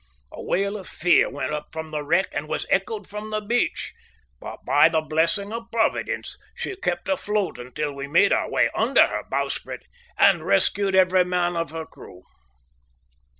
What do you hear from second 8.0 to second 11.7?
made our way under her bowsprit and rescued every man of